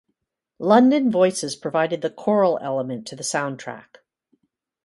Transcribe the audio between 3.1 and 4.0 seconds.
the soundtrack.